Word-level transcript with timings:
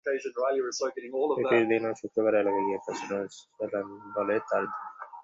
ছুটির 0.77 1.65
দিন 1.67 1.83
অথবা 1.83 1.99
শুক্রবারে 2.01 2.37
এলাকায় 2.39 2.65
গিয়ে 2.67 2.79
প্রচারণা 2.85 3.19
চালান 3.59 3.85
বলে 4.15 4.35
তাঁর 4.49 4.63
দাবি। 4.65 5.09